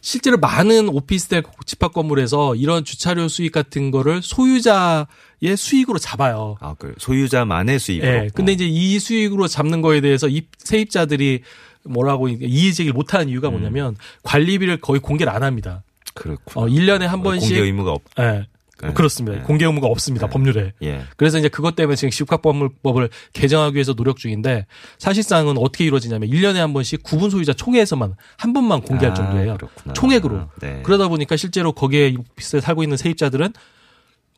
실제로 0.00 0.38
많은 0.38 0.88
오피스텔 0.88 1.42
집합 1.66 1.92
건물에서 1.92 2.54
이런 2.54 2.84
주차료 2.84 3.26
수익 3.26 3.50
같은 3.50 3.90
거를 3.90 4.22
소유자의 4.22 5.56
수익으로 5.56 5.98
잡아요. 5.98 6.56
아, 6.60 6.74
그 6.78 6.94
소유자만의 6.98 7.80
수익으로. 7.80 8.08
예. 8.08 8.30
근데 8.32 8.52
어. 8.52 8.54
이제 8.54 8.66
이 8.66 8.98
수익으로 9.00 9.48
잡는 9.48 9.82
거에 9.82 10.00
대해서 10.00 10.28
입, 10.28 10.48
세입자들이 10.58 11.42
뭐라고 11.82 12.28
이의 12.28 12.72
제기를 12.72 12.92
못 12.92 13.14
하는 13.14 13.28
이유가 13.28 13.50
뭐냐면 13.50 13.96
관리비를 14.22 14.80
거의 14.80 15.00
공개를 15.00 15.32
안 15.32 15.42
합니다. 15.42 15.82
그렇구나. 16.14 16.66
어, 16.66 16.68
1년에 16.68 17.00
한 17.00 17.18
어, 17.18 17.22
번씩 17.22 17.50
공개 17.50 17.64
의무가 17.64 17.90
없. 17.90 18.02
예. 18.20 18.46
네. 18.82 18.92
그렇습니다. 18.94 19.38
네. 19.38 19.42
공개 19.44 19.64
의무가 19.64 19.86
없습니다. 19.86 20.26
네. 20.26 20.32
법률에. 20.32 20.72
예. 20.82 21.02
그래서 21.16 21.38
이제 21.38 21.48
그것 21.48 21.76
때문에 21.76 21.96
지금 21.96 22.10
집합법을 22.10 23.10
개정하기 23.32 23.74
위해서 23.74 23.94
노력 23.94 24.16
중인데 24.18 24.66
사실상은 24.98 25.58
어떻게 25.58 25.84
이루어지냐면 25.84 26.28
1년에 26.30 26.54
한 26.56 26.72
번씩 26.72 27.02
구분 27.02 27.30
소유자 27.30 27.52
총회에서만 27.52 28.14
한 28.36 28.52
번만 28.52 28.80
공개할 28.82 29.12
아, 29.12 29.14
정도예요. 29.14 29.56
그렇구나. 29.56 29.92
총액으로. 29.94 30.48
네. 30.60 30.80
그러다 30.84 31.08
보니까 31.08 31.36
실제로 31.36 31.72
거기에 31.72 32.14
오피스에 32.18 32.60
살고 32.60 32.82
있는 32.82 32.96
세입자들은 32.96 33.52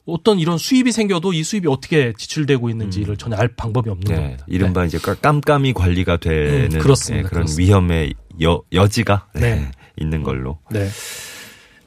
어떤 0.05 0.41
이런 0.41 0.59
수입이 0.59 0.91
생겨도 0.91 1.33
이 1.33 1.45
수입이 1.45 1.69
어떻게 1.69 2.13
지출되고 2.19 2.69
있는지를 2.69 3.17
전혀 3.17 3.37
알 3.37 3.55
방법이 3.55 3.89
없는 3.89 4.05
네. 4.09 4.15
겁니다. 4.21 4.45
이른바 4.49 4.85
이제 4.85 4.99
까- 4.99 5.15
깜깜이 5.15 5.73
관리가 5.75 6.17
되는 6.17 6.71
음, 6.73 6.79
그렇습니다. 6.81 7.19
예, 7.27 7.29
그런 7.29 7.43
그렇습니다. 7.45 7.63
위험의 7.69 8.15
여, 8.43 8.63
여지가 8.73 9.29
네, 9.35 9.41
네. 9.57 9.71
있는 10.01 10.25
걸로. 10.25 10.59
네. 10.71 10.89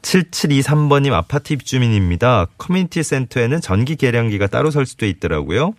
7723번님 0.06 1.14
아파트 1.14 1.52
입주민입니다. 1.54 2.46
커뮤니티 2.60 3.02
센터에는 3.02 3.60
전기 3.60 3.96
계량기가 3.96 4.46
따로 4.48 4.70
설치돼 4.70 5.10
있더라고요. 5.10 5.74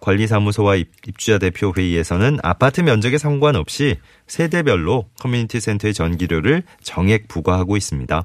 관리사무소와 0.00 0.76
입- 0.76 0.92
입주자 1.06 1.38
대표 1.38 1.72
회의에서는 1.76 2.38
아파트 2.44 2.80
면적에 2.80 3.18
상관없이 3.18 3.96
세대별로 4.28 5.06
커뮤니티 5.20 5.58
센터의 5.60 5.94
전기료를 5.94 6.62
정액 6.82 7.26
부과하고 7.26 7.76
있습니다. 7.76 8.24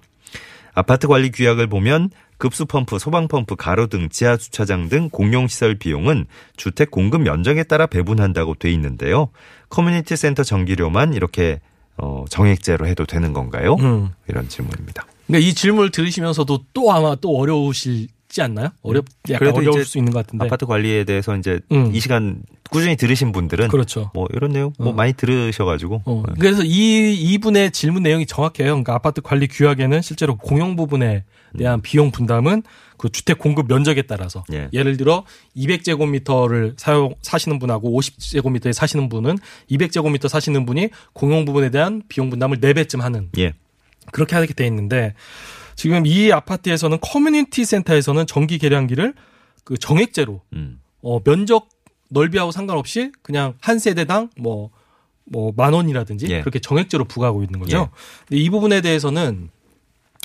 아파트 0.76 1.08
관리 1.08 1.32
규약을 1.32 1.66
보면 1.68 2.12
급수펌프, 2.38 3.00
소방펌프, 3.00 3.56
가로등, 3.56 4.10
지하주차장 4.10 4.90
등 4.90 5.10
공용시설 5.10 5.74
비용은 5.76 6.26
주택 6.56 6.92
공급 6.92 7.22
면적에 7.22 7.64
따라 7.64 7.88
배분한다고 7.88 8.54
돼 8.56 8.72
있는데요. 8.74 9.30
커뮤니티 9.70 10.16
센터 10.16 10.44
전기료만 10.44 11.14
이렇게 11.14 11.62
어, 11.98 12.26
정액제로 12.30 12.86
해도 12.86 13.06
되는 13.08 13.34
건가요? 13.34 13.74
음. 13.80 14.10
이런 14.28 14.48
질문입니다. 14.48 15.08
그러니까 15.28 15.48
이 15.48 15.54
질문을 15.54 15.92
들으시면서도 15.92 16.66
또 16.74 16.92
아마 16.92 17.16
또 17.16 17.38
어려우실 17.38 18.08
지 18.30 18.42
않나요? 18.42 18.70
어렵 18.82 19.06
약간 19.30 19.54
그래도 19.54 19.58
어려울 19.58 19.86
수 19.86 19.98
있는 19.98 20.12
것 20.12 20.26
같은데. 20.26 20.46
아파트 20.46 20.66
관리에 20.66 21.06
대해서 21.06 21.36
이제 21.38 21.60
음. 21.72 21.92
이 21.96 22.00
시간 22.00 22.42
꾸준히 22.70 22.98
들으신 22.98 23.32
분들은 23.32 23.70
그렇죠. 23.70 24.12
뭐 24.14 24.28
이런 24.34 24.52
내용 24.52 24.74
뭐 24.78 24.90
어. 24.90 24.94
많이 24.94 25.14
들으셔가지고 25.14 26.02
어, 26.06 26.24
네. 26.28 26.34
그래서 26.38 26.64
이 26.64 27.16
이분의 27.16 27.72
질문 27.72 28.04
내용이 28.04 28.26
정확해요. 28.26 28.68
그러니까 28.68 28.96
아파트 28.96 29.22
관리 29.22 29.48
규약에는 29.48 30.02
실제로 30.02 30.36
공용 30.36 30.76
부분에 30.76 31.24
대한 31.58 31.82
비용 31.82 32.12
분담은 32.12 32.64
그 32.98 33.10
주택 33.10 33.40
공급 33.40 33.68
면적에 33.70 34.02
따라서 34.02 34.44
예. 34.52 34.68
예를 34.74 34.98
들어 34.98 35.24
200제곱미터를 35.56 36.74
사용 36.78 37.16
사시는 37.22 37.60
분하고 37.60 37.98
50제곱미터에 38.00 38.74
사시는 38.74 39.08
분은 39.08 39.38
200제곱미터 39.72 40.28
사시는 40.28 40.66
분이 40.66 40.90
공용 41.14 41.46
부분에 41.46 41.70
대한 41.70 42.02
비용 42.10 42.30
분담을 42.30 42.58
4 42.62 42.74
배쯤 42.74 43.02
하는 43.02 43.30
예. 43.38 43.54
그렇게 44.12 44.36
하게 44.36 44.54
돼 44.54 44.66
있는데 44.68 45.14
지금 45.76 46.06
이 46.06 46.32
아파트에서는 46.32 46.98
커뮤니티 47.02 47.64
센터에서는 47.66 48.26
전기 48.28 48.58
계량기를 48.58 49.14
그 49.64 49.78
정액제로 49.78 50.42
음. 50.54 50.80
어, 51.02 51.22
면적 51.24 51.70
넓이하고 52.10 52.52
상관없이 52.52 53.12
그냥 53.22 53.54
한 53.62 53.80
세대당 53.80 54.30
뭐, 54.38 54.72
뭐, 55.26 55.52
만 55.56 55.74
원이라든지 55.74 56.28
예. 56.30 56.40
그렇게 56.42 56.60
정액제로 56.60 57.06
부과하고 57.06 57.44
있는 57.44 57.60
거죠. 57.60 57.78
예. 57.78 57.88
근데 58.28 58.42
이 58.42 58.50
부분에 58.50 58.82
대해서는 58.82 59.50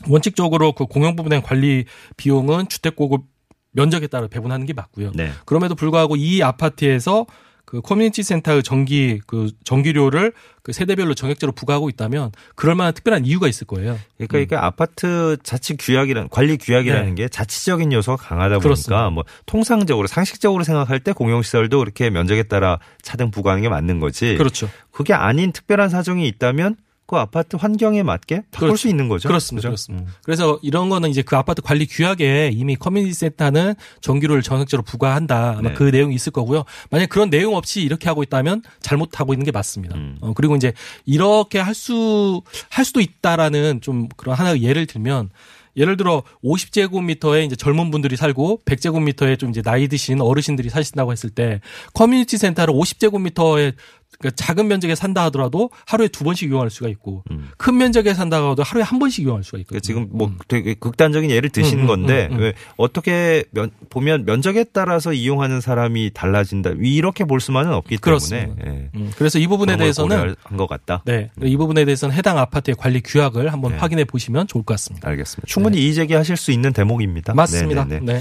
원칙적으로 0.09 0.73
그 0.73 0.87
공용 0.87 1.17
부분의 1.17 1.43
관리 1.43 1.85
비용은 2.17 2.69
주택 2.69 2.97
공급 2.97 3.25
면적에 3.73 4.07
따라 4.07 4.27
배분하는 4.27 4.67
게 4.67 4.73
맞고요. 4.73 5.13
네. 5.15 5.31
그럼에도 5.45 5.75
불구하고 5.75 6.17
이 6.17 6.43
아파트에서 6.43 7.27
그 7.73 7.81
커뮤니티 7.81 8.23
센터의 8.23 8.63
전기 8.63 9.19
그 9.27 9.51
전기료를 9.65 10.35
그 10.63 10.75
세대별로 10.75 11.15
정액제로 11.15 11.53
부과하고 11.53 11.89
있다면 11.89 12.31
그럴 12.55 12.75
만한 12.75 12.93
특별한 12.93 13.25
이유가 13.25 13.49
있을 13.49 13.67
거예요. 13.67 13.99
그러니까 14.19 14.41
이게 14.41 14.57
아파트 14.57 15.39
자치 15.43 15.79
규약이란 15.79 16.29
관리 16.29 16.59
규약이라는 16.59 17.15
게 17.15 17.29
자치적인 17.31 17.91
요소가 17.95 18.23
강하다 18.23 18.57
보니까 18.57 18.59
네. 18.59 18.63
그렇습니다. 18.63 19.09
뭐 19.09 19.25
통상적으로 19.47 20.07
상식적으로 20.07 20.65
생각할 20.65 21.01
때 21.01 21.13
공용시설도 21.13 21.79
그렇게 21.79 22.11
면적에 22.11 22.43
따라 22.43 22.79
차등 23.01 23.31
부과하는 23.31 23.63
게 23.63 23.71
맞는 23.71 24.01
거지. 24.01 24.37
그렇죠. 24.37 24.69
그게 24.91 25.15
아닌 25.15 25.51
특별한 25.51 25.89
사정이 25.89 26.29
있다면 26.29 26.77
그 27.13 27.19
아파트 27.19 27.57
환경에 27.57 28.03
맞게 28.03 28.37
바꿀 28.51 28.69
그렇죠. 28.69 28.77
수 28.77 28.89
있는 28.89 29.07
거죠. 29.07 29.29
그렇습니다. 29.29 29.69
그죠? 29.69 29.69
그렇습니다. 29.69 30.11
음. 30.11 30.15
그래서 30.25 30.59
이런 30.63 30.89
거는 30.89 31.11
이제 31.11 31.21
그 31.21 31.37
아파트 31.37 31.61
관리 31.61 31.85
규약에 31.85 32.49
이미 32.55 32.75
커뮤니티 32.75 33.13
센터는 33.13 33.75
전기료를 34.01 34.41
정액적으로 34.41 34.83
부과한다. 34.83 35.57
아마 35.59 35.69
네. 35.69 35.75
그 35.75 35.83
내용이 35.83 36.15
있을 36.15 36.33
거고요. 36.33 36.65
만약 36.89 37.11
그런 37.11 37.29
내용 37.29 37.55
없이 37.55 37.83
이렇게 37.83 38.09
하고 38.09 38.23
있다면 38.23 38.63
잘못하고 38.81 39.35
있는 39.35 39.45
게 39.45 39.51
맞습니다. 39.51 39.95
음. 39.95 40.17
어, 40.23 40.33
그리고 40.33 40.57
이제 40.57 40.73
이렇게 41.05 41.59
할 41.59 41.75
수, 41.75 42.41
할 42.71 42.87
수도 42.87 43.03
있다라는 43.03 43.83
좀 43.83 44.09
그런 44.17 44.35
하나의 44.35 44.63
예를 44.63 44.87
들면 44.87 45.29
예를 45.77 45.99
들어 45.99 46.23
50제곱미터에 46.45 47.45
이제 47.45 47.57
젊은 47.57 47.91
분들이 47.91 48.17
살고 48.17 48.61
100제곱미터에 48.65 49.39
좀 49.39 49.51
이제 49.51 49.63
나이 49.63 49.89
드신 49.89 50.21
어르신들이 50.21 50.69
사신다고 50.69 51.13
했을 51.13 51.31
때 51.31 51.61
커뮤니티 51.95 52.39
센터를 52.39 52.75
50제곱미터에 52.75 53.75
그러니까 54.23 54.31
작은 54.37 54.69
면적에 54.69 54.95
산다 54.95 55.25
하더라도 55.25 55.71
하루에 55.87 56.09
두 56.09 56.25
번씩 56.25 56.49
이용할 56.49 56.71
수가 56.71 56.89
있고 56.89 57.25
음. 57.31 57.51
큰 57.59 57.77
면적에 57.77 58.15
산다 58.15 58.37
하더라도 58.39 58.63
하루에 58.63 58.83
한 58.83 58.99
번씩 58.99 59.25
이용할 59.25 59.43
수가 59.43 59.59
있거든요. 59.59 59.81
그러니까 59.81 59.85
지금 59.85 60.09
뭐 60.17 60.33
되게 60.47 60.75
극단적인 60.75 61.31
예를 61.31 61.51
드시는 61.51 61.81
음, 61.81 61.85
음, 61.85 61.87
건데 61.89 62.29
음, 62.31 62.37
음. 62.37 62.41
왜 62.41 62.55
어떻게 62.77 63.45
면, 63.51 63.71
보면 63.91 64.25
면적에 64.25 64.65
따라서 64.73 65.13
이용하는 65.13 65.61
사람이 65.61 66.13
달라진다 66.15 66.71
이렇게 66.81 67.25
볼 67.25 67.41
수만은 67.41 67.73
없기 67.73 67.99
그렇습니다. 67.99 68.55
때문에 68.55 68.91
예. 68.95 68.99
음, 68.99 69.13
그래서 69.17 69.39
이 69.39 69.47
부분에 69.47 69.77
대해서는 69.77 70.17
고려한 70.17 70.57
것 70.57 70.69
같다. 70.69 71.03
네, 71.05 71.31
이 71.43 71.57
부분에 71.57 71.85
대해서는 71.85 72.15
해당 72.15 72.39
아파트의 72.39 72.77
관리 72.79 73.01
규약을 73.01 73.53
한번 73.53 73.73
네. 73.73 73.79
확인해 73.79 74.05
보시면 74.05 74.47
좋을 74.47 74.65
것 74.65 74.75
같습니다. 74.75 75.09
알겠습니다. 75.09 75.47
충분히 75.47 75.83
이의 75.83 75.95
제기하실 75.95 76.37
수 76.37 76.53
있는 76.53 76.73
대목입니다. 76.73 77.35
맞습니다. 77.35 77.85
네네네. 77.85 78.13
네. 78.13 78.21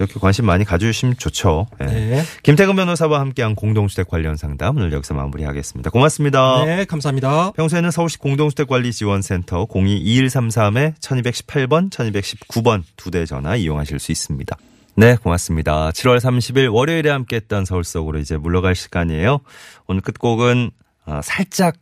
이렇게 0.00 0.18
관심 0.18 0.46
많이 0.46 0.64
가져주시면 0.64 1.18
좋죠. 1.18 1.66
예. 1.82 1.84
네. 1.84 2.22
김태근 2.42 2.74
변호사와 2.74 3.20
함께한 3.20 3.54
공동주택 3.54 4.08
관련 4.08 4.36
상담 4.36 4.76
오늘 4.78 4.92
여기서 4.92 5.12
마무리하겠습니다. 5.14 5.90
고맙습니다. 5.90 6.64
네, 6.64 6.84
감사합니다. 6.86 7.52
평소에는 7.52 7.90
서울시 7.90 8.16
공동주택관리지원센터 8.18 9.66
022133-1218번, 9.66 11.90
1219번 11.90 12.82
두 12.96 13.10
대 13.10 13.26
전화 13.26 13.56
이용하실 13.56 13.98
수 13.98 14.12
있습니다. 14.12 14.56
네, 14.96 15.16
고맙습니다. 15.16 15.90
7월 15.90 16.18
30일 16.18 16.72
월요일에 16.72 17.10
함께했던 17.10 17.64
서울 17.64 17.82
속으로 17.84 18.18
이제 18.18 18.36
물러갈 18.36 18.74
시간이에요. 18.76 19.40
오늘 19.86 20.00
끝곡은 20.00 20.70
아, 21.06 21.20
살짝 21.22 21.74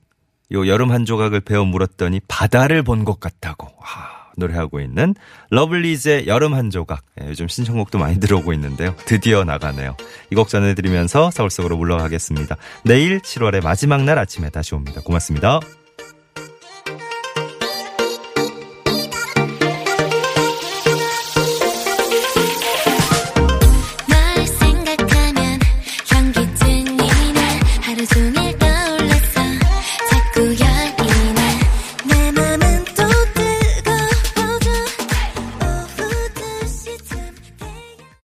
요 0.52 0.66
여름 0.66 0.90
한 0.90 1.04
조각을 1.04 1.40
베어 1.40 1.64
물었더니 1.66 2.20
바다를 2.28 2.82
본 2.82 3.04
것 3.04 3.20
같다고 3.20 3.68
아, 3.82 4.17
노래하고 4.38 4.80
있는 4.80 5.14
러블리즈의 5.50 6.26
여름 6.26 6.54
한 6.54 6.70
조각. 6.70 7.02
예, 7.20 7.28
요즘 7.28 7.48
신청곡도 7.48 7.98
많이 7.98 8.18
들어오고 8.20 8.52
있는데요. 8.54 8.94
드디어 9.04 9.44
나가네요. 9.44 9.96
이 10.30 10.34
곡 10.34 10.48
전해드리면서 10.48 11.30
서울 11.32 11.50
속으로 11.50 11.76
물러가겠습니다. 11.76 12.56
내일 12.84 13.18
7월의 13.20 13.62
마지막 13.62 14.04
날 14.04 14.18
아침에 14.18 14.50
다시 14.50 14.74
옵니다. 14.74 15.00
고맙습니다. 15.04 15.60